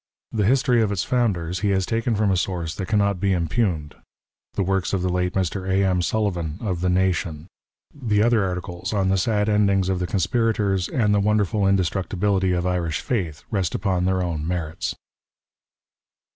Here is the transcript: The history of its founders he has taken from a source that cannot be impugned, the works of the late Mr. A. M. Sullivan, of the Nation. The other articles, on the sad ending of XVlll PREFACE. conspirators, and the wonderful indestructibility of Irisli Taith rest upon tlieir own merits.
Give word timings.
The 0.31 0.45
history 0.47 0.81
of 0.81 0.91
its 0.91 1.03
founders 1.03 1.59
he 1.59 1.69
has 1.69 1.85
taken 1.85 2.15
from 2.15 2.31
a 2.31 2.35
source 2.35 2.73
that 2.73 2.87
cannot 2.87 3.19
be 3.19 3.33
impugned, 3.33 3.93
the 4.55 4.63
works 4.63 4.93
of 4.93 5.03
the 5.03 5.11
late 5.13 5.33
Mr. 5.33 5.69
A. 5.69 5.83
M. 5.85 6.01
Sullivan, 6.01 6.57
of 6.59 6.81
the 6.81 6.89
Nation. 6.89 7.45
The 7.93 8.23
other 8.23 8.43
articles, 8.43 8.93
on 8.93 9.09
the 9.09 9.15
sad 9.19 9.47
ending 9.47 9.77
of 9.81 9.85
XVlll 9.89 9.97
PREFACE. 9.99 10.09
conspirators, 10.09 10.89
and 10.89 11.13
the 11.13 11.19
wonderful 11.19 11.67
indestructibility 11.67 12.51
of 12.51 12.63
Irisli 12.63 13.07
Taith 13.07 13.43
rest 13.51 13.75
upon 13.75 14.05
tlieir 14.05 14.23
own 14.23 14.47
merits. 14.47 14.95